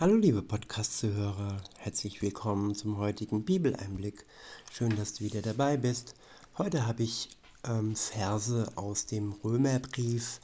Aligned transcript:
Hallo 0.00 0.14
liebe 0.14 0.42
Podcast-Zuhörer, 0.42 1.60
herzlich 1.76 2.22
willkommen 2.22 2.76
zum 2.76 2.98
heutigen 2.98 3.44
Bibeleinblick. 3.44 4.26
Schön, 4.72 4.94
dass 4.94 5.14
du 5.14 5.24
wieder 5.24 5.42
dabei 5.42 5.76
bist. 5.76 6.14
Heute 6.56 6.86
habe 6.86 7.02
ich 7.02 7.30
ähm, 7.64 7.96
Verse 7.96 8.70
aus 8.76 9.06
dem 9.06 9.32
Römerbrief. 9.42 10.38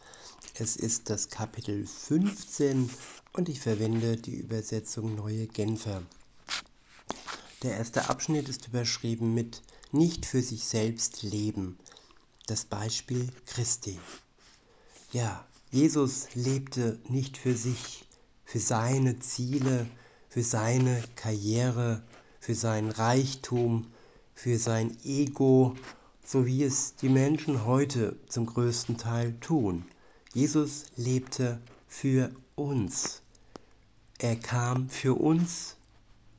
Es 0.55 0.75
ist 0.75 1.09
das 1.09 1.29
Kapitel 1.29 1.87
15 1.87 2.91
und 3.35 3.49
ich 3.49 3.61
verwende 3.61 4.17
die 4.17 4.35
Übersetzung 4.35 5.15
Neue 5.15 5.47
Genfer. 5.47 6.03
Der 7.63 7.77
erste 7.77 8.09
Abschnitt 8.09 8.49
ist 8.49 8.67
überschrieben 8.67 9.35
mit 9.35 9.63
Nicht 9.93 10.27
für 10.27 10.43
sich 10.43 10.65
selbst 10.65 11.23
leben. 11.23 11.79
Das 12.49 12.65
Beispiel 12.65 13.29
Christi. 13.47 14.01
Ja, 15.13 15.47
Jesus 15.71 16.35
lebte 16.35 16.99
nicht 17.09 17.37
für 17.37 17.55
sich 17.55 18.05
für 18.45 18.61
seine 18.61 19.19
Ziele, 19.19 19.87
für 20.29 20.43
seine 20.43 21.03
Karriere, 21.17 22.03
für 22.41 22.55
seinen 22.55 22.91
Reichtum, 22.91 23.87
für 24.35 24.59
sein 24.59 24.97
Ego, 25.05 25.75
so 26.25 26.47
wie 26.47 26.63
es 26.65 26.97
die 26.97 27.09
Menschen 27.09 27.65
heute 27.65 28.17
zum 28.29 28.47
größten 28.47 28.99
Teil 28.99 29.35
tun. 29.41 29.85
Jesus 30.33 30.87
lebte 30.97 31.61
für 31.87 32.31
uns. 32.57 33.23
Er 34.19 34.37
kam 34.37 34.89
für 34.89 35.15
uns 35.15 35.77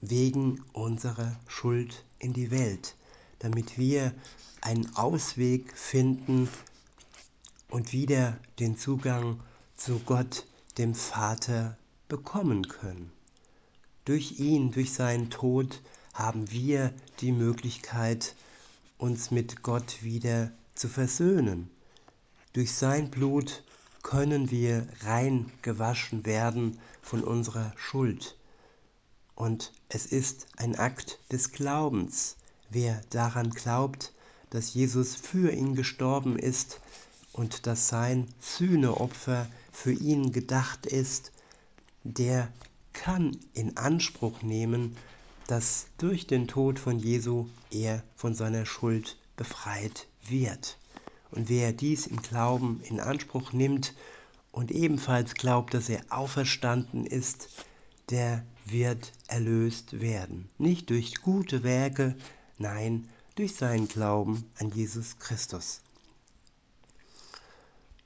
wegen 0.02 0.62
unserer 0.74 1.40
Schuld 1.48 2.04
in 2.20 2.34
die 2.34 2.52
Welt, 2.52 2.96
damit 3.40 3.78
wir 3.78 4.14
einen 4.62 4.96
Ausweg 4.96 5.78
finden 5.78 6.50
und 7.70 7.94
wieder 7.94 8.38
den 8.60 8.78
Zugang 8.78 9.40
zu 9.76 10.00
Gott, 10.00 10.46
dem 10.78 10.96
Vater, 10.96 11.78
bekommen 12.08 12.68
können. 12.68 13.12
Durch 14.06 14.40
ihn, 14.40 14.72
durch 14.72 14.94
seinen 14.94 15.30
Tod 15.30 15.82
haben 16.14 16.52
wir 16.52 16.94
die 17.22 17.32
Möglichkeit, 17.32 18.36
uns 18.98 19.32
mit 19.32 19.64
Gott 19.64 20.04
wieder 20.04 20.52
zu 20.76 20.88
versöhnen. 20.88 21.70
Durch 22.54 22.74
sein 22.74 23.10
Blut 23.10 23.64
können 24.04 24.52
wir 24.52 24.88
rein 25.02 25.52
gewaschen 25.62 26.26
werden 26.26 26.80
von 27.02 27.24
unserer 27.24 27.74
Schuld. 27.76 28.38
Und 29.36 29.74
es 29.90 30.06
ist 30.06 30.48
ein 30.58 30.76
Akt 30.76 31.20
des 31.32 31.52
Glaubens. 31.52 32.38
Wer 32.70 33.02
daran 33.10 33.50
glaubt, 33.50 34.14
dass 34.52 34.74
Jesus 34.74 35.16
für 35.16 35.52
ihn 35.52 35.76
gestorben 35.76 36.38
ist 36.38 36.80
und 37.34 37.68
dass 37.68 37.90
sein 37.90 38.28
Sühneopfer 38.40 39.48
für 39.72 39.92
ihn 39.92 40.32
gedacht 40.32 40.86
ist, 40.86 41.32
der 42.06 42.54
kann 42.94 43.38
in 43.54 43.78
Anspruch 43.78 44.44
nehmen, 44.44 44.96
dass 45.48 45.88
durch 45.98 46.28
den 46.28 46.48
Tod 46.48 46.80
von 46.80 47.00
Jesu 47.00 47.48
er 47.72 48.04
von 48.16 48.34
seiner 48.34 48.66
Schuld 48.66 49.18
befreit 49.36 50.08
wird. 50.28 50.78
Und 51.32 51.50
wer 51.50 51.74
dies 51.74 52.08
im 52.08 52.22
Glauben 52.22 52.80
in 52.84 53.00
Anspruch 53.00 53.52
nimmt 53.52 53.94
und 54.52 54.72
ebenfalls 54.72 55.34
glaubt, 55.34 55.74
dass 55.74 55.90
er 55.90 56.02
auferstanden 56.10 57.06
ist, 57.06 57.50
der 58.10 58.46
wird 58.66 59.12
erlöst 59.28 60.00
werden. 60.00 60.50
Nicht 60.58 60.90
durch 60.92 61.22
gute 61.22 61.64
Werke, 61.64 62.16
nein, 62.58 63.10
durch 63.36 63.56
seinen 63.56 63.88
Glauben 63.88 64.46
an 64.60 64.72
Jesus 64.72 65.18
Christus. 65.20 65.82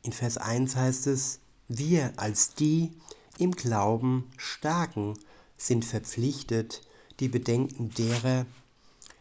In 0.01 0.13
Vers 0.13 0.37
1 0.37 0.75
heißt 0.75 1.07
es, 1.07 1.39
wir 1.67 2.13
als 2.15 2.55
die, 2.55 2.93
im 3.39 3.53
Glauben 3.53 4.29
Starken 4.37 5.17
sind 5.57 5.85
verpflichtet, 5.85 6.81
die 7.21 7.29
Bedenken 7.29 7.89
derer, 7.91 8.45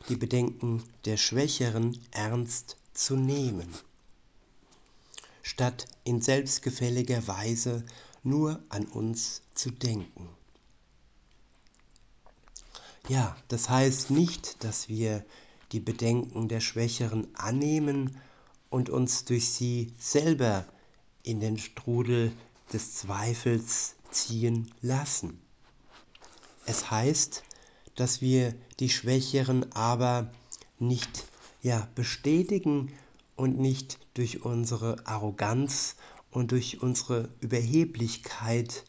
die 0.09 0.17
Bedenken 0.17 0.83
der 1.05 1.17
Schwächeren 1.17 1.97
ernst 2.11 2.77
zu 2.93 3.17
nehmen, 3.17 3.69
statt 5.43 5.87
in 6.03 6.21
selbstgefälliger 6.21 7.29
Weise 7.29 7.85
nur 8.25 8.61
an 8.71 8.87
uns 8.87 9.43
zu 9.55 9.71
denken. 9.71 10.29
Ja, 13.09 13.37
das 13.47 13.71
heißt 13.71 14.11
nicht, 14.11 14.65
dass 14.65 14.89
wir 14.89 15.25
die 15.71 15.81
Bedenken 15.81 16.49
der 16.49 16.61
Schwächeren 16.61 17.29
annehmen 17.37 18.21
und 18.69 18.91
uns 18.91 19.25
durch 19.25 19.51
sie 19.51 19.93
selber 19.99 20.67
in 21.23 21.41
den 21.41 21.57
Strudel 21.57 22.33
des 22.73 22.95
Zweifels 22.95 23.95
ziehen 24.11 24.71
lassen. 24.81 25.41
Es 26.67 26.91
heißt, 26.91 27.43
dass 27.95 28.21
wir 28.21 28.55
die 28.79 28.89
Schwächeren 28.89 29.73
aber 29.73 30.31
nicht 30.79 31.27
ja, 31.63 31.89
bestätigen 31.95 32.93
und 33.37 33.59
nicht 33.59 33.99
durch 34.15 34.45
unsere 34.45 34.97
Arroganz 35.07 35.97
und 36.31 36.53
durch 36.53 36.83
unsere 36.83 37.29
Überheblichkeit 37.41 38.85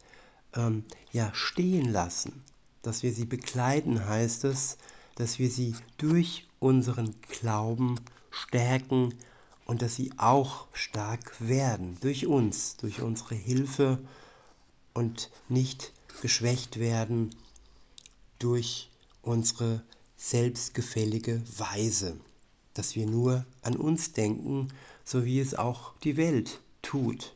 ähm, 0.56 0.84
ja, 1.12 1.32
stehen 1.34 1.92
lassen. 1.92 2.44
Dass 2.82 3.04
wir 3.04 3.14
sie 3.14 3.26
begleiten, 3.26 4.06
heißt 4.06 4.44
es, 4.46 4.78
dass 5.16 5.40
wir 5.40 5.50
sie 5.50 5.76
durch 5.98 6.48
unseren 6.60 7.16
Glauben 7.22 8.00
stärken 8.32 9.14
und 9.66 9.82
dass 9.82 9.96
sie 9.96 10.12
auch 10.18 10.68
stark 10.74 11.36
werden 11.40 11.98
durch 12.02 12.26
uns, 12.26 12.78
durch 12.78 13.02
unsere 13.02 13.36
Hilfe 13.36 14.00
und 14.94 15.30
nicht 15.48 15.94
geschwächt 16.22 16.80
werden 16.80 17.36
durch 18.40 18.90
unsere 19.22 19.84
selbstgefällige 20.18 21.42
Weise, 21.58 22.20
dass 22.74 22.96
wir 22.96 23.06
nur 23.06 23.46
an 23.62 23.78
uns 23.78 24.12
denken, 24.14 24.70
so 25.06 25.26
wie 25.26 25.40
es 25.40 25.56
auch 25.56 25.94
die 26.04 26.18
Welt 26.18 26.60
tut. 26.82 27.36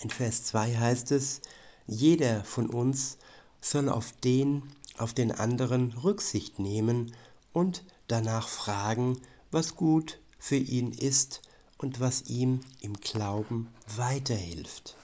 In 0.00 0.10
Vers 0.10 0.44
2 0.44 0.76
heißt 0.76 1.10
es, 1.12 1.40
jeder 1.86 2.44
von 2.44 2.68
uns 2.68 3.16
soll 3.60 3.88
auf 3.88 4.12
den, 4.12 4.62
auf 4.98 5.14
den 5.14 5.32
anderen 5.32 5.92
Rücksicht 5.92 6.58
nehmen 6.58 7.12
und 7.52 7.82
danach 8.06 8.48
fragen, 8.48 9.18
was 9.50 9.74
gut 9.74 10.20
für 10.38 10.56
ihn 10.56 10.92
ist 10.92 11.42
und 11.78 11.98
was 11.98 12.26
ihm 12.26 12.60
im 12.80 12.94
Glauben 12.94 13.68
weiterhilft. 13.96 14.97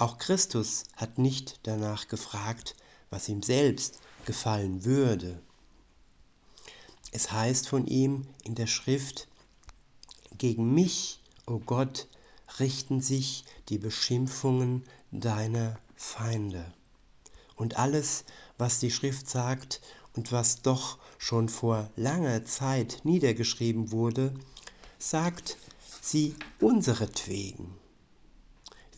Auch 0.00 0.16
Christus 0.16 0.84
hat 0.96 1.18
nicht 1.18 1.60
danach 1.64 2.08
gefragt, 2.08 2.74
was 3.10 3.28
ihm 3.28 3.42
selbst 3.42 4.00
gefallen 4.24 4.86
würde. 4.86 5.42
Es 7.12 7.32
heißt 7.32 7.68
von 7.68 7.86
ihm 7.86 8.26
in 8.42 8.54
der 8.54 8.66
Schrift, 8.66 9.28
gegen 10.38 10.72
mich, 10.72 11.20
o 11.46 11.56
oh 11.56 11.58
Gott, 11.58 12.08
richten 12.58 13.02
sich 13.02 13.44
die 13.68 13.76
Beschimpfungen 13.76 14.84
deiner 15.10 15.78
Feinde. 15.96 16.72
Und 17.54 17.76
alles, 17.76 18.24
was 18.56 18.78
die 18.78 18.90
Schrift 18.90 19.28
sagt 19.28 19.82
und 20.14 20.32
was 20.32 20.62
doch 20.62 20.96
schon 21.18 21.50
vor 21.50 21.90
langer 21.96 22.46
Zeit 22.46 23.02
niedergeschrieben 23.04 23.92
wurde, 23.92 24.32
sagt 24.98 25.58
sie 26.00 26.36
unseretwegen. 26.58 27.79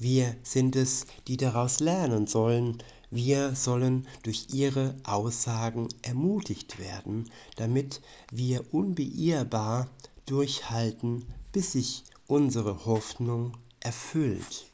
Wir 0.03 0.35
sind 0.43 0.75
es, 0.75 1.07
die 1.29 1.37
daraus 1.37 1.79
lernen 1.79 2.27
sollen. 2.27 2.83
Wir 3.13 3.55
sollen 3.55 4.09
durch 4.25 4.49
ihre 4.53 4.97
Aussagen 5.05 5.87
ermutigt 6.03 6.81
werden, 6.81 7.31
damit 7.55 8.01
wir 8.33 8.75
unbeirrbar 8.75 9.89
durchhalten, 10.27 11.25
bis 11.53 11.71
sich 11.71 12.03
unsere 12.27 12.85
Hoffnung 12.85 13.57
erfüllt. 13.79 14.67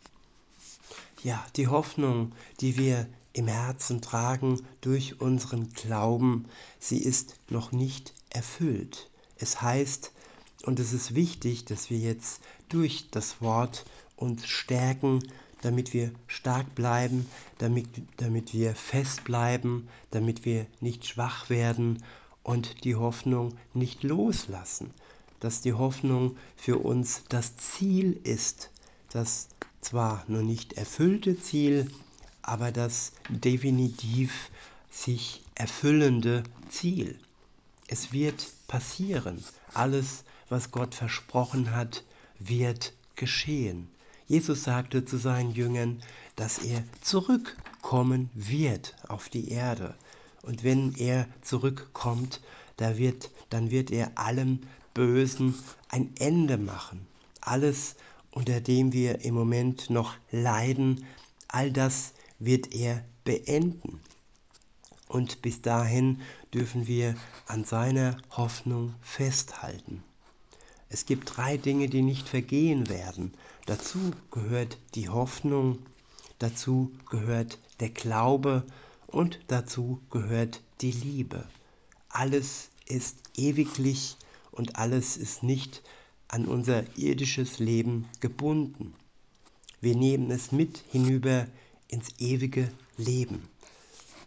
Ja, 1.22 1.44
die 1.56 1.66
Hoffnung, 1.66 2.32
die 2.62 2.78
wir 2.78 3.06
im 3.34 3.48
Herzen 3.48 4.00
tragen 4.00 4.62
durch 4.80 5.20
unseren 5.20 5.68
Glauben, 5.74 6.46
sie 6.78 7.02
ist 7.02 7.34
noch 7.50 7.70
nicht 7.70 8.14
erfüllt. 8.30 9.10
Es 9.36 9.60
heißt, 9.60 10.10
und 10.64 10.80
es 10.80 10.94
ist 10.94 11.14
wichtig, 11.14 11.66
dass 11.66 11.90
wir 11.90 11.98
jetzt 11.98 12.40
durch 12.70 13.10
das 13.10 13.42
Wort 13.42 13.84
uns 14.18 14.46
stärken, 14.46 15.20
damit 15.62 15.92
wir 15.92 16.12
stark 16.26 16.74
bleiben, 16.74 17.26
damit, 17.58 17.88
damit 18.18 18.52
wir 18.54 18.74
fest 18.74 19.24
bleiben, 19.24 19.88
damit 20.10 20.44
wir 20.44 20.66
nicht 20.80 21.06
schwach 21.06 21.50
werden 21.50 22.02
und 22.42 22.84
die 22.84 22.96
Hoffnung 22.96 23.56
nicht 23.74 24.02
loslassen. 24.02 24.92
Dass 25.40 25.60
die 25.60 25.72
Hoffnung 25.72 26.36
für 26.56 26.78
uns 26.78 27.22
das 27.28 27.56
Ziel 27.56 28.20
ist, 28.24 28.70
das 29.12 29.48
zwar 29.80 30.24
noch 30.28 30.42
nicht 30.42 30.74
erfüllte 30.74 31.40
Ziel, 31.40 31.90
aber 32.42 32.72
das 32.72 33.12
definitiv 33.28 34.50
sich 34.90 35.42
erfüllende 35.54 36.42
Ziel. 36.68 37.18
Es 37.86 38.12
wird 38.12 38.48
passieren. 38.66 39.44
Alles, 39.74 40.24
was 40.48 40.70
Gott 40.70 40.94
versprochen 40.94 41.74
hat, 41.74 42.04
wird 42.38 42.92
geschehen. 43.16 43.88
Jesus 44.28 44.64
sagte 44.64 45.04
zu 45.04 45.16
seinen 45.16 45.52
Jüngern, 45.52 46.00
dass 46.36 46.58
er 46.58 46.84
zurückkommen 47.02 47.68
kommen 47.88 48.28
wird 48.34 48.94
auf 49.08 49.30
die 49.30 49.50
Erde. 49.50 49.94
Und 50.42 50.62
wenn 50.62 50.94
er 50.96 51.26
zurückkommt, 51.40 52.42
da 52.76 52.98
wird, 52.98 53.30
dann 53.48 53.70
wird 53.70 53.90
er 53.90 54.18
allem 54.18 54.60
Bösen 54.92 55.54
ein 55.88 56.14
Ende 56.18 56.58
machen. 56.58 57.06
Alles, 57.40 57.96
unter 58.30 58.60
dem 58.60 58.92
wir 58.92 59.24
im 59.24 59.34
Moment 59.34 59.88
noch 59.88 60.14
leiden, 60.30 61.06
all 61.48 61.72
das 61.72 62.12
wird 62.38 62.74
er 62.74 63.02
beenden. 63.24 64.00
Und 65.06 65.40
bis 65.40 65.62
dahin 65.62 66.20
dürfen 66.52 66.86
wir 66.86 67.14
an 67.46 67.64
seiner 67.64 68.18
Hoffnung 68.30 68.94
festhalten. 69.00 70.04
Es 70.90 71.04
gibt 71.06 71.36
drei 71.36 71.56
Dinge, 71.56 71.88
die 71.88 72.02
nicht 72.02 72.28
vergehen 72.28 72.88
werden. 72.88 73.32
Dazu 73.66 74.12
gehört 74.30 74.78
die 74.94 75.08
Hoffnung, 75.08 75.78
dazu 76.38 76.92
gehört 77.10 77.58
der 77.80 77.90
Glaube 77.90 78.64
und 79.06 79.38
dazu 79.48 80.00
gehört 80.10 80.62
die 80.80 80.92
Liebe. 80.92 81.46
Alles 82.08 82.70
ist 82.86 83.18
ewiglich 83.36 84.16
und 84.50 84.76
alles 84.76 85.16
ist 85.16 85.42
nicht 85.42 85.82
an 86.28 86.46
unser 86.46 86.84
irdisches 86.96 87.58
Leben 87.58 88.08
gebunden. 88.20 88.94
Wir 89.80 89.94
nehmen 89.94 90.30
es 90.30 90.52
mit 90.52 90.82
hinüber 90.90 91.46
ins 91.88 92.18
ewige 92.18 92.70
Leben. 92.96 93.48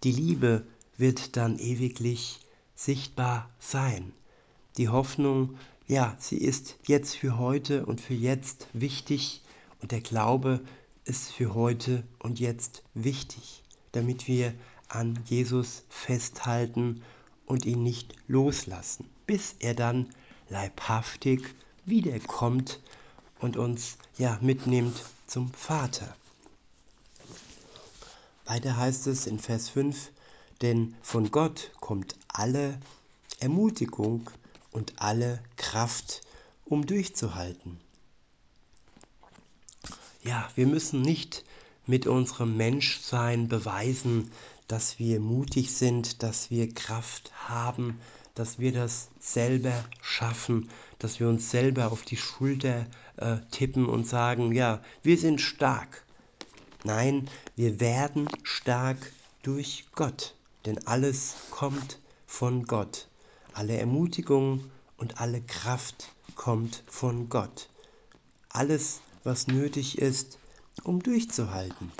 Die 0.03 0.11
Liebe 0.11 0.65
wird 0.97 1.35
dann 1.37 1.59
ewiglich 1.59 2.39
sichtbar 2.75 3.49
sein. 3.59 4.13
Die 4.77 4.89
Hoffnung, 4.89 5.57
ja, 5.91 6.15
sie 6.19 6.37
ist 6.37 6.77
jetzt 6.87 7.17
für 7.17 7.37
heute 7.37 7.85
und 7.85 7.99
für 7.99 8.13
jetzt 8.13 8.67
wichtig 8.71 9.41
und 9.81 9.91
der 9.91 9.99
Glaube 9.99 10.61
ist 11.03 11.33
für 11.33 11.53
heute 11.53 12.05
und 12.19 12.39
jetzt 12.39 12.83
wichtig, 12.93 13.61
damit 13.91 14.25
wir 14.25 14.53
an 14.87 15.19
Jesus 15.25 15.83
festhalten 15.89 17.01
und 17.45 17.65
ihn 17.65 17.83
nicht 17.83 18.15
loslassen, 18.29 19.05
bis 19.27 19.55
er 19.59 19.73
dann 19.73 20.07
leibhaftig 20.47 21.41
wiederkommt 21.83 22.79
und 23.41 23.57
uns 23.57 23.97
ja 24.17 24.39
mitnimmt 24.41 25.03
zum 25.27 25.51
Vater. 25.51 26.15
Weiter 28.45 28.77
heißt 28.77 29.07
es 29.07 29.27
in 29.27 29.39
Vers 29.39 29.67
5, 29.67 30.13
denn 30.61 30.95
von 31.01 31.31
Gott 31.31 31.71
kommt 31.81 32.15
alle 32.29 32.79
Ermutigung 33.41 34.29
und 34.71 35.01
alle 35.01 35.41
Kraft, 35.57 36.21
um 36.65 36.85
durchzuhalten. 36.85 37.79
Ja, 40.23 40.49
wir 40.55 40.67
müssen 40.67 41.01
nicht 41.01 41.43
mit 41.87 42.07
unserem 42.07 42.55
Menschsein 42.55 43.47
beweisen, 43.47 44.31
dass 44.67 44.99
wir 44.99 45.19
mutig 45.19 45.73
sind, 45.73 46.23
dass 46.23 46.49
wir 46.49 46.73
Kraft 46.73 47.31
haben, 47.49 47.99
dass 48.35 48.59
wir 48.59 48.71
das 48.71 49.09
selber 49.19 49.73
schaffen, 50.01 50.69
dass 50.99 51.19
wir 51.19 51.27
uns 51.27 51.51
selber 51.51 51.91
auf 51.91 52.03
die 52.03 52.17
Schulter 52.17 52.85
äh, 53.17 53.37
tippen 53.51 53.87
und 53.87 54.07
sagen, 54.07 54.53
ja, 54.53 54.81
wir 55.03 55.17
sind 55.17 55.41
stark. 55.41 56.05
Nein, 56.83 57.29
wir 57.55 57.79
werden 57.79 58.27
stark 58.43 59.11
durch 59.43 59.85
Gott, 59.93 60.35
denn 60.65 60.87
alles 60.87 61.35
kommt 61.49 61.99
von 62.25 62.65
Gott. 62.65 63.07
Alle 63.53 63.77
Ermutigung 63.77 64.71
und 64.97 65.19
alle 65.19 65.41
Kraft 65.41 66.13
kommt 66.35 66.83
von 66.87 67.29
Gott. 67.29 67.69
Alles, 68.49 69.01
was 69.23 69.47
nötig 69.47 69.97
ist, 69.97 70.39
um 70.83 71.01
durchzuhalten. 71.01 71.91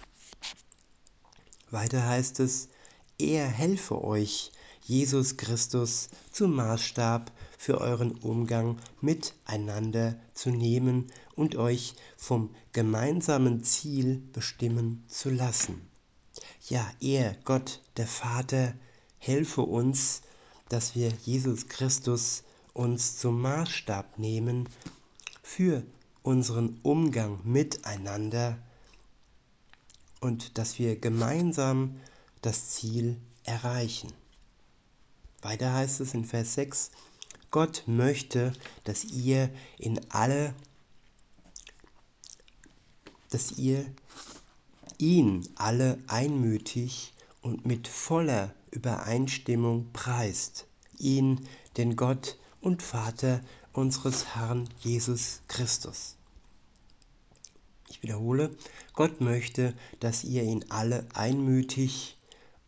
Weiter 1.69 2.05
heißt 2.05 2.39
es, 2.39 2.69
er 3.17 3.47
helfe 3.47 4.03
euch, 4.03 4.51
Jesus 4.83 5.37
Christus 5.37 6.09
zum 6.31 6.55
Maßstab 6.55 7.31
für 7.57 7.79
euren 7.79 8.11
Umgang 8.11 8.77
miteinander 8.99 10.19
zu 10.33 10.49
nehmen 10.49 11.11
und 11.35 11.55
euch 11.55 11.93
vom 12.17 12.53
gemeinsamen 12.73 13.63
Ziel 13.63 14.23
bestimmen 14.33 15.03
zu 15.07 15.29
lassen. 15.29 15.87
Ja, 16.67 16.89
er, 16.99 17.35
Gott, 17.45 17.81
der 17.97 18.07
Vater, 18.07 18.73
helfe 19.19 19.61
uns, 19.61 20.23
dass 20.71 20.95
wir 20.95 21.11
Jesus 21.25 21.67
Christus 21.67 22.43
uns 22.73 23.17
zum 23.17 23.41
Maßstab 23.41 24.17
nehmen 24.17 24.69
für 25.43 25.83
unseren 26.23 26.79
Umgang 26.81 27.41
miteinander 27.43 28.57
und 30.21 30.57
dass 30.57 30.79
wir 30.79 30.95
gemeinsam 30.95 31.99
das 32.41 32.69
Ziel 32.69 33.17
erreichen. 33.43 34.13
Weiter 35.41 35.73
heißt 35.73 35.99
es 35.99 36.13
in 36.13 36.23
Vers 36.23 36.53
6, 36.53 36.91
Gott 37.49 37.83
möchte, 37.85 38.53
dass 38.85 39.03
ihr 39.03 39.49
in 39.77 39.99
alle, 40.09 40.55
dass 43.29 43.57
ihr 43.57 43.85
ihn 44.99 45.49
alle 45.55 45.97
einmütig 46.07 47.11
und 47.41 47.65
mit 47.65 47.87
voller 47.87 48.53
Übereinstimmung 48.71 49.91
preist, 49.93 50.67
ihn, 50.97 51.47
den 51.77 51.95
Gott 51.95 52.37
und 52.61 52.81
Vater 52.81 53.41
unseres 53.73 54.35
Herrn 54.35 54.69
Jesus 54.79 55.41
Christus. 55.47 56.15
Ich 57.89 58.03
wiederhole, 58.03 58.55
Gott 58.93 59.19
möchte, 59.19 59.73
dass 59.99 60.23
ihr 60.23 60.43
ihn 60.43 60.65
alle 60.69 61.07
einmütig 61.13 62.17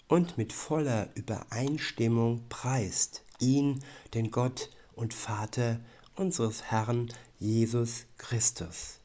und 0.07 0.37
mit 0.37 0.51
voller 0.51 1.09
Übereinstimmung 1.15 2.43
preist, 2.49 3.23
ihn, 3.39 3.83
den 4.13 4.31
Gott 4.31 4.69
und 4.95 5.13
Vater 5.13 5.79
unseres 6.15 6.63
Herrn 6.63 7.11
Jesus 7.39 8.05
Christus. 8.17 8.99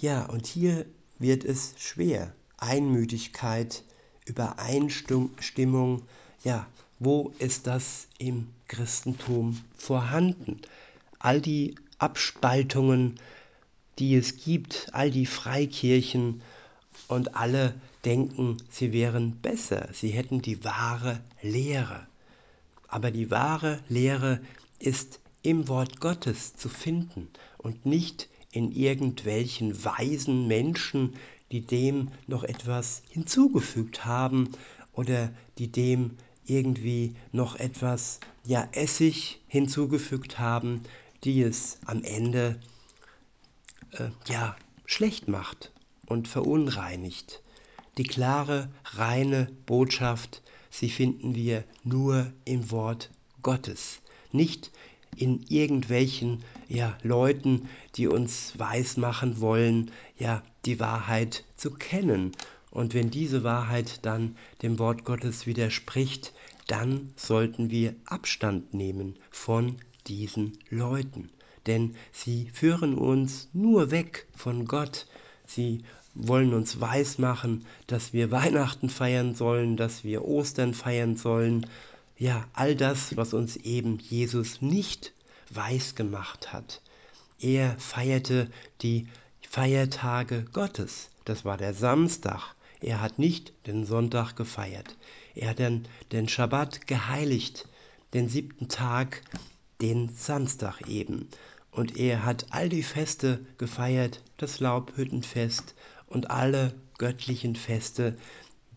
Ja, 0.00 0.26
und 0.26 0.46
hier 0.46 0.86
wird 1.18 1.44
es 1.44 1.74
schwer. 1.78 2.34
Einmütigkeit, 2.56 3.84
Übereinstimmung, 4.24 6.02
ja, 6.44 6.66
wo 6.98 7.32
ist 7.38 7.66
das 7.66 8.06
im 8.18 8.48
Christentum 8.68 9.60
vorhanden? 9.76 10.60
All 11.18 11.40
die 11.40 11.74
Abspaltungen, 11.98 13.18
die 13.98 14.14
es 14.14 14.36
gibt, 14.36 14.88
all 14.92 15.10
die 15.10 15.26
Freikirchen 15.26 16.42
und 17.08 17.36
alle 17.36 17.74
denken, 18.04 18.56
sie 18.70 18.92
wären 18.92 19.36
besser, 19.36 19.88
sie 19.92 20.10
hätten 20.10 20.42
die 20.42 20.64
wahre 20.64 21.20
Lehre. 21.42 22.06
Aber 22.88 23.10
die 23.10 23.30
wahre 23.30 23.80
Lehre 23.88 24.40
ist 24.78 25.20
im 25.42 25.68
Wort 25.68 26.00
Gottes 26.00 26.56
zu 26.56 26.68
finden 26.68 27.28
und 27.58 27.86
nicht 27.86 28.28
in 28.50 28.70
irgendwelchen 28.72 29.84
weisen 29.84 30.46
Menschen, 30.46 31.14
die 31.52 31.60
dem 31.60 32.10
noch 32.26 32.44
etwas 32.44 33.02
hinzugefügt 33.08 34.04
haben 34.04 34.50
oder 34.92 35.32
die 35.58 35.70
dem 35.70 36.16
irgendwie 36.46 37.14
noch 37.32 37.56
etwas, 37.56 38.20
ja, 38.44 38.68
Essig 38.72 39.40
hinzugefügt 39.48 40.38
haben, 40.38 40.82
die 41.24 41.42
es 41.42 41.78
am 41.86 42.02
Ende, 42.02 42.60
äh, 43.92 44.10
ja, 44.26 44.56
schlecht 44.84 45.28
macht 45.28 45.72
und 46.06 46.28
verunreinigt. 46.28 47.42
Die 47.96 48.02
klare, 48.02 48.68
reine 48.84 49.48
Botschaft, 49.66 50.42
sie 50.70 50.90
finden 50.90 51.34
wir 51.34 51.64
nur 51.82 52.32
im 52.44 52.70
Wort 52.70 53.10
Gottes, 53.42 54.00
nicht 54.32 54.70
in 55.16 55.44
irgendwelchen 55.48 56.42
ja, 56.68 56.98
Leuten, 57.02 57.68
die 57.94 58.08
uns 58.08 58.58
weismachen 58.58 59.40
wollen, 59.40 59.92
ja, 60.18 60.42
die 60.66 60.80
Wahrheit 60.80 61.44
zu 61.56 61.70
kennen. 61.70 62.32
Und 62.70 62.94
wenn 62.94 63.10
diese 63.10 63.44
Wahrheit 63.44 64.04
dann 64.04 64.36
dem 64.62 64.78
Wort 64.78 65.04
Gottes 65.04 65.46
widerspricht, 65.46 66.32
dann 66.66 67.12
sollten 67.16 67.70
wir 67.70 67.94
Abstand 68.06 68.74
nehmen 68.74 69.16
von 69.30 69.76
diesen 70.06 70.58
Leuten. 70.70 71.30
Denn 71.66 71.94
sie 72.12 72.50
führen 72.52 72.94
uns 72.94 73.48
nur 73.52 73.90
weg 73.90 74.26
von 74.36 74.66
Gott. 74.66 75.06
Sie 75.46 75.82
wollen 76.14 76.54
uns 76.54 76.80
weismachen, 76.80 77.64
dass 77.86 78.12
wir 78.12 78.30
Weihnachten 78.30 78.88
feiern 78.88 79.34
sollen, 79.34 79.76
dass 79.76 80.04
wir 80.04 80.24
Ostern 80.24 80.74
feiern 80.74 81.16
sollen. 81.16 81.66
Ja, 82.16 82.46
all 82.52 82.76
das, 82.76 83.16
was 83.16 83.34
uns 83.34 83.56
eben 83.56 83.98
Jesus 83.98 84.62
nicht 84.62 85.12
weiß 85.50 85.94
gemacht 85.94 86.52
hat. 86.52 86.80
Er 87.40 87.76
feierte 87.78 88.50
die 88.82 89.06
Feiertage 89.54 90.46
Gottes. 90.52 91.10
Das 91.24 91.44
war 91.44 91.56
der 91.56 91.74
Samstag. 91.74 92.56
Er 92.80 93.00
hat 93.00 93.20
nicht 93.20 93.52
den 93.68 93.86
Sonntag 93.86 94.34
gefeiert. 94.34 94.96
Er 95.36 95.50
hat 95.50 95.60
den, 95.60 95.86
den 96.10 96.28
Schabbat 96.28 96.88
geheiligt, 96.88 97.68
den 98.14 98.28
siebten 98.28 98.66
Tag, 98.66 99.22
den 99.80 100.08
Samstag 100.08 100.88
eben. 100.88 101.28
Und 101.70 101.96
er 101.96 102.24
hat 102.24 102.46
all 102.50 102.68
die 102.68 102.82
Feste 102.82 103.46
gefeiert, 103.56 104.24
das 104.38 104.58
Laubhüttenfest 104.58 105.76
und 106.08 106.32
alle 106.32 106.74
göttlichen 106.98 107.54
Feste, 107.54 108.16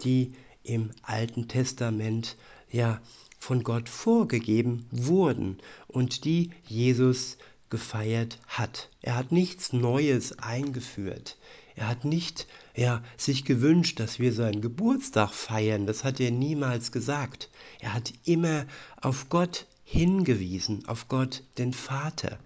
die 0.04 0.34
im 0.62 0.92
Alten 1.02 1.48
Testament 1.48 2.38
ja 2.70 3.02
von 3.40 3.64
Gott 3.64 3.90
vorgegeben 3.90 4.86
wurden 4.92 5.58
und 5.88 6.24
die 6.24 6.52
Jesus 6.68 7.40
gefeiert 7.70 8.40
hat. 8.48 8.90
Er 9.02 9.16
hat 9.16 9.32
nichts 9.32 9.74
Neues 9.74 10.40
eingeführt. 10.40 11.38
Er 11.76 11.88
hat 11.88 12.06
nicht 12.06 12.48
ja, 12.76 13.04
sich 13.18 13.46
gewünscht, 13.46 14.00
dass 14.00 14.20
wir 14.20 14.34
seinen 14.34 14.62
Geburtstag 14.62 15.32
feiern. 15.32 15.86
Das 15.86 16.04
hat 16.04 16.20
er 16.20 16.32
niemals 16.32 16.92
gesagt. 16.92 17.50
Er 17.80 17.94
hat 17.94 18.14
immer 18.26 18.66
auf 19.02 19.30
Gott 19.30 19.68
hingewiesen, 19.84 20.88
auf 20.88 21.08
Gott 21.08 21.44
den 21.58 21.74
Vater. 21.74 22.40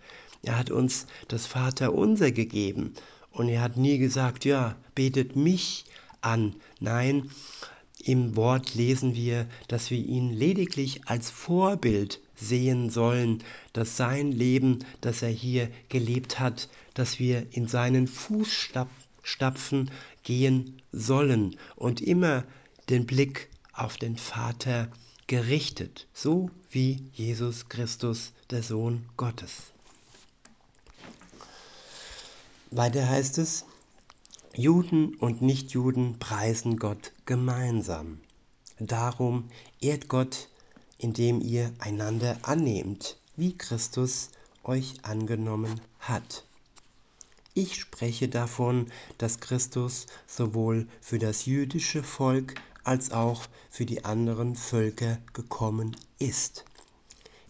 Er 0.44 0.58
hat 0.58 0.70
uns 0.70 1.08
das 1.28 1.46
Vaterunser 1.46 2.32
gegeben 2.32 2.94
und 3.32 3.48
er 3.48 3.62
hat 3.62 3.78
nie 3.78 3.98
gesagt, 3.98 4.44
ja, 4.46 4.76
betet 4.96 5.36
mich 5.36 5.86
an. 6.22 6.56
Nein, 6.80 7.30
im 8.08 8.36
Wort 8.36 8.76
lesen 8.76 9.16
wir, 9.16 9.48
dass 9.68 9.92
wir 9.92 9.98
ihn 9.98 10.32
lediglich 10.32 11.08
als 11.08 11.30
Vorbild 11.30 12.20
sehen 12.36 12.90
sollen, 12.90 13.44
dass 13.74 13.98
sein 13.98 14.32
Leben, 14.32 14.80
das 15.02 15.22
er 15.22 15.30
hier 15.30 15.70
gelebt 15.90 16.40
hat, 16.40 16.70
dass 16.94 17.20
wir 17.20 17.48
in 17.52 17.68
seinen 17.68 18.08
Fußstapfen 18.08 19.92
gehen 20.24 20.82
sollen 20.92 21.56
und 21.76 22.02
immer 22.02 22.44
den 22.90 23.06
Blick 23.06 23.50
auf 23.74 23.98
den 23.98 24.18
Vater 24.18 24.90
gerichtet, 25.28 26.08
so 26.14 26.50
wie 26.72 27.04
Jesus 27.14 27.70
Christus, 27.70 28.34
der 28.50 28.64
Sohn 28.64 29.06
Gottes. 29.18 29.72
Weiter 32.72 33.08
heißt 33.08 33.38
es, 33.38 33.66
Juden 34.56 35.16
und 35.16 35.42
Nichtjuden 35.42 36.20
preisen 36.20 36.78
Gott 36.78 37.14
gemeinsam. 37.26 38.20
Darum 38.80 39.50
ehrt 39.80 40.10
Gott, 40.10 40.50
indem 40.98 41.40
ihr 41.40 41.72
einander 41.80 42.38
annehmt, 42.42 43.18
wie 43.38 43.58
Christus 43.58 44.30
euch 44.66 44.96
angenommen 45.04 45.80
hat. 46.00 46.44
Ich 47.54 47.80
spreche 47.80 48.28
davon, 48.28 48.88
dass 49.18 49.40
Christus 49.40 50.08
sowohl 50.28 50.86
für 51.00 51.18
das 51.18 51.46
jüdische 51.46 52.04
Volk 52.04 52.56
als 52.84 53.12
auch 53.12 53.46
für 53.70 53.86
die 53.86 54.04
anderen 54.04 54.58
Völker 54.58 55.18
gekommen 55.32 55.96
ist. 56.20 56.66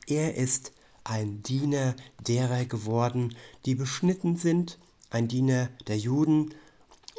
Er 0.06 0.36
ist 0.36 0.72
ein 1.04 1.42
Diener 1.42 1.96
derer 2.28 2.66
geworden, 2.66 3.36
die 3.66 3.74
beschnitten 3.74 4.38
sind, 4.38 4.78
ein 5.10 5.28
Diener 5.28 5.70
der 5.88 5.98
Juden 5.98 6.54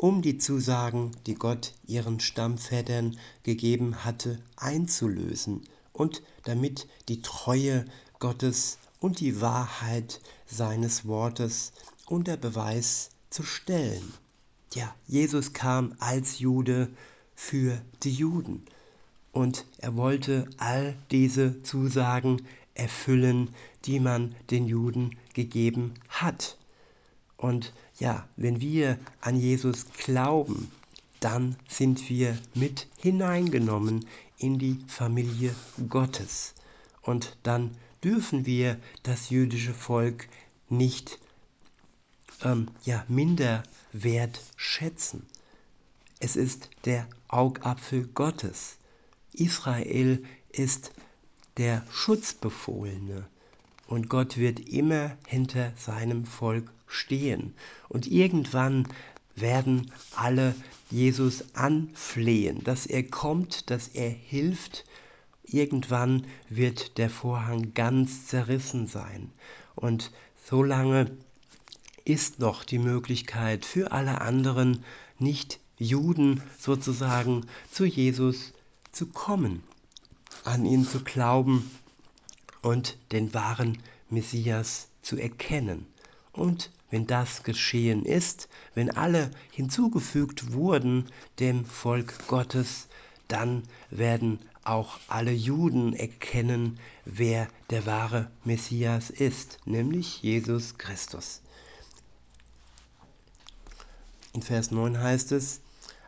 um 0.02 0.20
die 0.20 0.36
Zusagen, 0.36 1.12
die 1.26 1.36
Gott 1.36 1.74
ihren 1.86 2.18
Stammvätern 2.18 3.16
gegeben 3.44 4.04
hatte, 4.04 4.40
einzulösen 4.56 5.62
und 5.92 6.22
damit 6.42 6.88
die 7.08 7.22
Treue 7.22 7.84
Gottes 8.18 8.78
und 8.98 9.20
die 9.20 9.40
Wahrheit 9.40 10.20
seines 10.44 11.06
Wortes 11.06 11.70
unter 12.06 12.36
Beweis 12.36 13.10
zu 13.30 13.44
stellen. 13.44 14.02
Ja, 14.74 14.92
Jesus 15.06 15.52
kam 15.52 15.94
als 16.00 16.40
Jude 16.40 16.90
für 17.36 17.80
die 18.02 18.12
Juden 18.12 18.64
und 19.30 19.66
er 19.78 19.94
wollte 19.94 20.50
all 20.56 20.96
diese 21.12 21.62
Zusagen 21.62 22.42
erfüllen, 22.74 23.54
die 23.84 24.00
man 24.00 24.34
den 24.50 24.66
Juden 24.66 25.16
gegeben 25.32 25.94
hat. 26.08 26.58
Und 27.36 27.72
ja, 28.02 28.26
wenn 28.34 28.60
wir 28.60 28.98
an 29.20 29.36
Jesus 29.36 29.86
glauben, 29.96 30.72
dann 31.20 31.54
sind 31.68 32.10
wir 32.10 32.36
mit 32.52 32.88
hineingenommen 32.96 34.06
in 34.38 34.58
die 34.58 34.80
Familie 34.88 35.54
Gottes. 35.88 36.54
Und 37.02 37.36
dann 37.44 37.76
dürfen 38.02 38.44
wir 38.44 38.76
das 39.04 39.30
jüdische 39.30 39.72
Volk 39.72 40.26
nicht 40.68 41.20
ähm, 42.42 42.66
ja, 42.84 43.04
minder 43.06 43.62
wert 43.92 44.40
schätzen. 44.56 45.24
Es 46.18 46.34
ist 46.34 46.70
der 46.86 47.06
Augapfel 47.28 48.08
Gottes. 48.08 48.78
Israel 49.32 50.24
ist 50.50 50.90
der 51.56 51.86
Schutzbefohlene. 51.92 53.28
Und 53.86 54.08
Gott 54.08 54.38
wird 54.38 54.60
immer 54.60 55.16
hinter 55.26 55.72
seinem 55.76 56.24
Volk 56.24 56.70
stehen. 56.86 57.54
Und 57.88 58.06
irgendwann 58.06 58.88
werden 59.34 59.90
alle 60.14 60.54
Jesus 60.90 61.44
anflehen, 61.54 62.62
dass 62.64 62.86
er 62.86 63.02
kommt, 63.02 63.70
dass 63.70 63.88
er 63.88 64.10
hilft. 64.10 64.84
Irgendwann 65.44 66.26
wird 66.48 66.98
der 66.98 67.10
Vorhang 67.10 67.74
ganz 67.74 68.26
zerrissen 68.26 68.86
sein. 68.86 69.30
Und 69.74 70.12
solange 70.44 71.10
ist 72.04 72.40
noch 72.40 72.64
die 72.64 72.78
Möglichkeit 72.78 73.64
für 73.64 73.92
alle 73.92 74.20
anderen 74.20 74.84
nicht 75.18 75.60
Juden 75.78 76.42
sozusagen 76.58 77.46
zu 77.70 77.84
Jesus 77.84 78.52
zu 78.92 79.06
kommen, 79.06 79.62
an 80.44 80.66
ihn 80.66 80.86
zu 80.86 81.02
glauben 81.02 81.70
und 82.62 82.96
den 83.12 83.34
wahren 83.34 83.78
Messias 84.08 84.88
zu 85.02 85.18
erkennen. 85.18 85.86
Und 86.32 86.70
wenn 86.90 87.06
das 87.06 87.42
geschehen 87.42 88.04
ist, 88.04 88.48
wenn 88.74 88.90
alle 88.90 89.30
hinzugefügt 89.50 90.52
wurden 90.52 91.06
dem 91.38 91.64
Volk 91.64 92.26
Gottes, 92.28 92.88
dann 93.28 93.62
werden 93.90 94.38
auch 94.64 95.00
alle 95.08 95.32
Juden 95.32 95.92
erkennen, 95.94 96.78
wer 97.04 97.48
der 97.70 97.86
wahre 97.86 98.30
Messias 98.44 99.10
ist, 99.10 99.58
nämlich 99.64 100.22
Jesus 100.22 100.78
Christus. 100.78 101.40
In 104.34 104.42
Vers 104.42 104.70
9 104.70 104.98
heißt 104.98 105.32
es, 105.32 105.60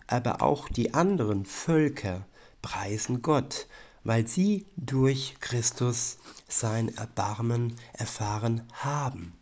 aber 0.06 0.42
auch 0.42 0.68
die 0.68 0.94
anderen 0.94 1.44
Völker 1.44 2.26
preisen 2.62 3.23
Gott, 3.23 3.66
weil 4.04 4.28
sie 4.28 4.66
durch 4.76 5.37
Christus 5.40 6.18
sein 6.46 6.94
Erbarmen 6.96 7.75
erfahren 7.94 8.62
haben. 8.73 9.32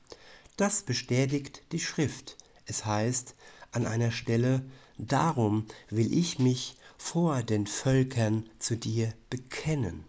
Das 0.56 0.82
bestätigt 0.82 1.62
die 1.72 1.80
Schrift. 1.80 2.36
Es 2.66 2.86
heißt 2.86 3.34
an 3.72 3.86
einer 3.86 4.12
Stelle, 4.12 4.62
darum 4.98 5.66
will 5.90 6.12
ich 6.16 6.38
mich 6.38 6.76
vor 6.96 7.42
den 7.42 7.66
Völkern 7.66 8.48
zu 8.58 8.76
dir 8.76 9.12
bekennen. 9.28 10.04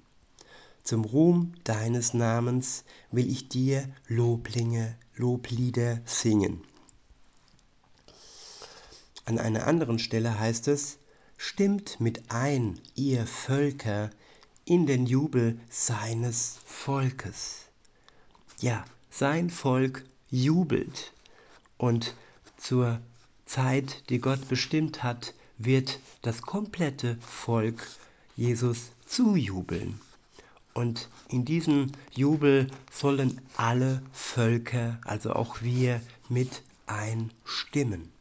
Zum 0.83 1.05
Ruhm 1.05 1.53
deines 1.63 2.13
Namens 2.13 2.83
will 3.09 3.29
ich 3.29 3.49
dir 3.49 3.89
Loblinge, 4.07 4.95
Loblieder 5.15 6.01
singen. 6.05 6.61
An 9.25 9.39
einer 9.39 9.65
anderen 9.65 9.97
Stelle 9.97 10.37
heißt 10.37 10.67
es, 10.67 10.97
Stimmt 11.37 11.99
mit 11.99 12.31
ein, 12.31 12.79
ihr 12.95 13.25
Völker, 13.25 14.11
in 14.65 14.85
den 14.85 15.05
Jubel 15.05 15.59
seines 15.69 16.59
Volkes. 16.65 17.65
Ja, 18.59 18.85
sein 19.09 19.49
Volk 19.49 20.05
jubelt. 20.29 21.11
Und 21.77 22.15
zur 22.57 23.01
Zeit, 23.45 24.09
die 24.09 24.19
Gott 24.19 24.47
bestimmt 24.47 25.03
hat, 25.03 25.33
wird 25.57 25.99
das 26.21 26.41
komplette 26.41 27.17
Volk 27.17 27.87
Jesus 28.35 28.91
zujubeln. 29.05 29.99
Und 30.73 31.09
in 31.27 31.45
diesem 31.45 31.91
Jubel 32.11 32.67
sollen 32.91 33.41
alle 33.57 34.01
Völker, 34.11 34.99
also 35.03 35.33
auch 35.33 35.61
wir, 35.61 36.01
mit 36.29 36.63
einstimmen. 36.87 38.11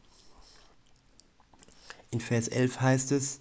In 2.11 2.19
Vers 2.19 2.47
11 2.47 2.79
heißt 2.81 3.11
es, 3.13 3.39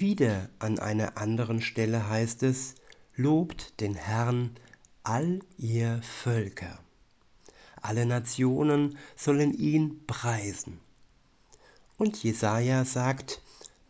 wieder 0.00 0.48
an 0.58 0.78
einer 0.78 1.18
anderen 1.18 1.60
Stelle 1.60 2.08
heißt 2.08 2.42
es, 2.42 2.74
lobt 3.16 3.80
den 3.80 3.94
Herrn 3.94 4.50
all 5.02 5.40
ihr 5.58 6.00
Völker 6.02 6.78
alle 7.84 8.06
Nationen 8.06 8.96
sollen 9.14 9.52
ihn 9.52 10.06
preisen. 10.06 10.80
Und 11.98 12.22
Jesaja 12.22 12.86
sagt, 12.86 13.42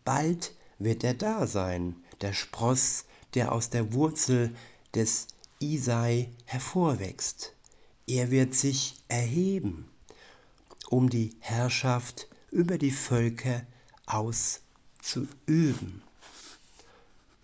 bald 0.03 0.53
wird 0.79 1.05
er 1.05 1.13
da 1.13 1.47
sein, 1.47 1.95
der 2.19 2.33
Spross, 2.33 3.05
der 3.35 3.53
aus 3.53 3.69
der 3.69 3.93
Wurzel 3.93 4.53
des 4.93 5.27
Isai 5.59 6.29
hervorwächst. 6.43 7.55
Er 8.05 8.31
wird 8.31 8.53
sich 8.53 8.95
erheben, 9.07 9.89
um 10.89 11.09
die 11.09 11.33
Herrschaft 11.39 12.27
über 12.51 12.77
die 12.77 12.91
Völker 12.91 13.61
auszuüben. 15.05 16.01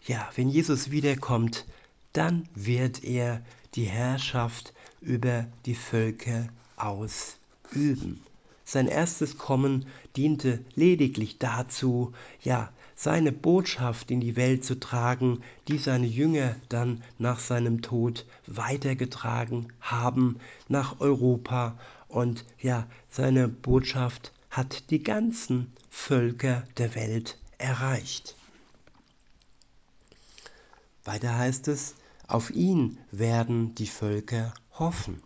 Ja, 0.06 0.30
wenn 0.36 0.50
Jesus 0.50 0.90
wiederkommt, 0.92 1.66
dann 2.14 2.48
wird 2.56 3.04
er 3.04 3.42
die 3.76 3.86
Herrschaft 3.86 4.74
über 5.00 5.46
die 5.66 5.76
Völker 5.76 6.48
ausüben. 6.76 8.22
Sein 8.66 8.88
erstes 8.88 9.38
Kommen 9.38 9.86
diente 10.16 10.60
lediglich 10.76 11.38
dazu, 11.38 12.14
ja, 12.42 12.72
seine 12.96 13.32
Botschaft 13.32 14.12
in 14.12 14.22
die 14.22 14.36
Welt 14.36 14.64
zu 14.64 14.80
tragen, 14.80 15.42
die 15.68 15.78
seine 15.78 16.06
Jünger 16.06 16.56
dann 16.70 17.04
nach 17.18 17.40
seinem 17.40 17.82
Tod 17.82 18.26
weitergetragen 18.48 19.72
haben 19.82 20.38
nach 20.68 21.00
Europa. 21.00 21.78
Und 22.08 22.46
ja, 22.60 22.88
seine 23.10 23.48
Botschaft 23.48 24.32
hat 24.50 24.90
die 24.92 25.02
ganzen 25.02 25.72
Völker 25.90 26.64
der 26.78 26.94
Welt 26.96 27.38
erreicht. 27.62 28.36
Weiter 31.04 31.38
heißt 31.38 31.68
es, 31.68 31.96
auf 32.28 32.52
ihn 32.52 32.98
werden 33.12 33.76
die 33.76 33.88
Völker 33.88 34.54
hoffen. 34.74 35.22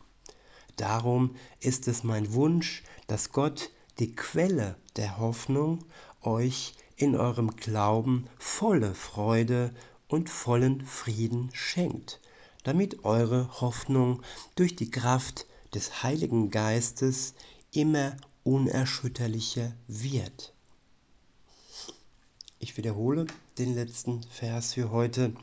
Darum 0.77 1.35
ist 1.59 1.87
es 1.87 2.03
mein 2.03 2.33
Wunsch, 2.33 2.83
dass 3.07 3.31
Gott 3.31 3.71
die 3.99 4.15
Quelle 4.15 4.75
der 4.95 5.17
Hoffnung 5.17 5.85
euch 6.21 6.73
in 6.97 7.15
eurem 7.15 7.55
Glauben 7.55 8.27
volle 8.39 8.95
Freude 8.95 9.73
und 10.07 10.29
vollen 10.29 10.85
Frieden 10.85 11.49
schenkt, 11.53 12.19
damit 12.63 13.05
eure 13.05 13.61
Hoffnung 13.61 14.21
durch 14.55 14.75
die 14.75 14.91
Kraft 14.91 15.45
des 15.73 16.03
Heiligen 16.03 16.51
Geistes 16.51 17.35
immer 17.71 18.15
unerschütterlicher 18.43 19.73
wird. 19.87 20.54
Ich 22.59 22.77
wiederhole 22.77 23.27
den 23.57 23.75
letzten 23.75 24.23
Vers 24.23 24.73
für 24.73 24.89
heute. 24.91 25.33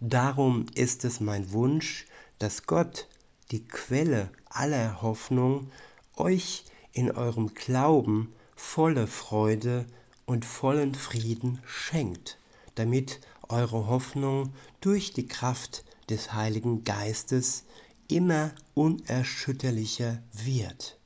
Darum 0.00 0.66
ist 0.74 1.04
es 1.04 1.20
mein 1.20 1.52
Wunsch, 1.52 2.06
dass 2.38 2.64
Gott, 2.64 3.06
die 3.50 3.66
Quelle 3.66 4.30
aller 4.46 5.02
Hoffnung, 5.02 5.70
euch 6.16 6.64
in 6.92 7.10
eurem 7.10 7.54
Glauben 7.54 8.32
volle 8.56 9.06
Freude 9.06 9.86
und 10.24 10.44
vollen 10.44 10.94
Frieden 10.94 11.60
schenkt, 11.66 12.38
damit 12.74 13.20
eure 13.48 13.86
Hoffnung 13.86 14.54
durch 14.80 15.12
die 15.12 15.26
Kraft 15.26 15.84
des 16.08 16.32
Heiligen 16.32 16.84
Geistes 16.84 17.64
immer 18.08 18.52
unerschütterlicher 18.74 20.22
wird. 20.32 20.98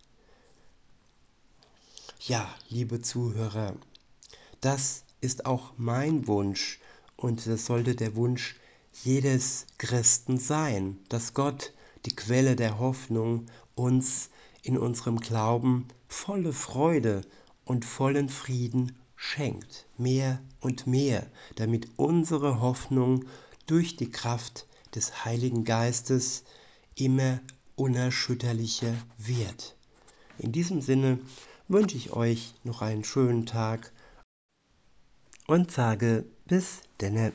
Ja, 2.20 2.48
liebe 2.68 3.02
Zuhörer, 3.02 3.74
das 4.64 5.04
ist 5.20 5.44
auch 5.44 5.74
mein 5.76 6.26
Wunsch 6.26 6.80
und 7.16 7.46
das 7.46 7.66
sollte 7.66 7.94
der 7.94 8.16
Wunsch 8.16 8.56
jedes 9.02 9.66
Christen 9.76 10.38
sein, 10.38 10.98
dass 11.10 11.34
Gott, 11.34 11.74
die 12.06 12.16
Quelle 12.16 12.56
der 12.56 12.78
Hoffnung, 12.78 13.44
uns 13.74 14.30
in 14.62 14.78
unserem 14.78 15.20
Glauben 15.20 15.86
volle 16.08 16.54
Freude 16.54 17.20
und 17.66 17.84
vollen 17.84 18.30
Frieden 18.30 18.96
schenkt, 19.16 19.86
mehr 19.98 20.40
und 20.60 20.86
mehr, 20.86 21.26
damit 21.56 21.88
unsere 21.96 22.62
Hoffnung 22.62 23.26
durch 23.66 23.96
die 23.96 24.10
Kraft 24.10 24.66
des 24.94 25.26
Heiligen 25.26 25.64
Geistes 25.64 26.42
immer 26.94 27.40
unerschütterlicher 27.76 28.94
wird. 29.18 29.76
In 30.38 30.52
diesem 30.52 30.80
Sinne 30.80 31.18
wünsche 31.68 31.98
ich 31.98 32.14
euch 32.14 32.54
noch 32.64 32.80
einen 32.80 33.04
schönen 33.04 33.44
Tag 33.44 33.92
und 35.46 35.70
sage 35.70 36.24
bis 36.46 36.82
denne. 37.00 37.32